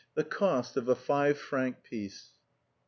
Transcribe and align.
THE 0.15 0.23
COST 0.23 0.77
OF 0.77 0.89
A 0.89 0.95
FIVE 0.95 1.37
FRANC 1.37 1.75
PIECE. 1.83 2.33